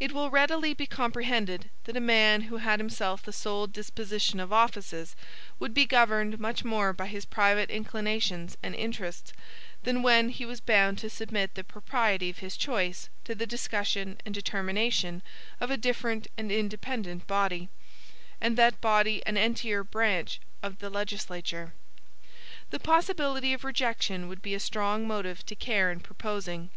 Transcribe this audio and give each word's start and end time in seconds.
It 0.00 0.12
will 0.12 0.30
readily 0.30 0.72
be 0.72 0.86
comprehended, 0.86 1.68
that 1.84 1.98
a 1.98 2.00
man 2.00 2.44
who 2.44 2.56
had 2.56 2.80
himself 2.80 3.22
the 3.22 3.30
sole 3.30 3.66
disposition 3.66 4.40
of 4.40 4.54
offices, 4.54 5.14
would 5.58 5.74
be 5.74 5.84
governed 5.84 6.40
much 6.40 6.64
more 6.64 6.94
by 6.94 7.08
his 7.08 7.26
private 7.26 7.68
inclinations 7.68 8.56
and 8.62 8.74
interests, 8.74 9.34
than 9.82 10.02
when 10.02 10.30
he 10.30 10.46
was 10.46 10.62
bound 10.62 10.96
to 11.00 11.10
submit 11.10 11.56
the 11.56 11.62
propriety 11.62 12.30
of 12.30 12.38
his 12.38 12.56
choice 12.56 13.10
to 13.24 13.34
the 13.34 13.46
discussion 13.46 14.18
and 14.24 14.34
determination 14.34 15.20
of 15.60 15.70
a 15.70 15.76
different 15.76 16.26
and 16.38 16.50
independent 16.50 17.26
body, 17.26 17.68
and 18.40 18.56
that 18.56 18.80
body 18.80 19.20
an 19.26 19.36
entire 19.36 19.84
branch 19.84 20.40
of 20.62 20.78
the 20.78 20.88
legislature. 20.88 21.74
The 22.70 22.80
possibility 22.80 23.52
of 23.52 23.62
rejection 23.62 24.26
would 24.26 24.40
be 24.40 24.54
a 24.54 24.58
strong 24.58 25.06
motive 25.06 25.44
to 25.44 25.54
care 25.54 25.92
in 25.92 26.00
proposing. 26.00 26.70